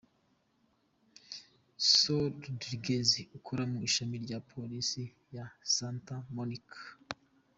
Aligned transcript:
Saul 1.91 2.31
Rodriguez 2.45 3.09
ukora 3.37 3.63
mu 3.71 3.77
Ishami 3.87 4.15
rya 4.25 4.39
Polisi 4.51 5.03
ya 5.35 5.45
Santa 5.73 6.15
Monica. 6.35 6.79